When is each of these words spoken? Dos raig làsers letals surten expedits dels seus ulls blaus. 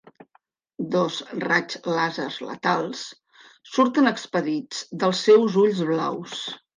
Dos 0.93 1.17
raig 1.41 1.75
làsers 1.91 2.37
letals 2.45 3.03
surten 3.73 4.13
expedits 4.13 4.81
dels 5.05 5.21
seus 5.29 5.59
ulls 5.65 5.83
blaus. 5.91 6.41